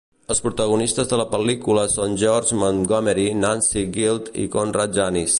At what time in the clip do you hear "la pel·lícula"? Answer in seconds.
1.21-1.83